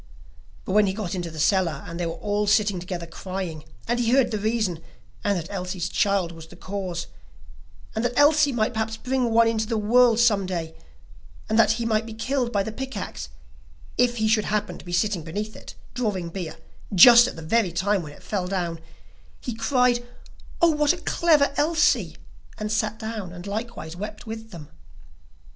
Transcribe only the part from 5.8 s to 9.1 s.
child was the cause, and the Elsie might perhaps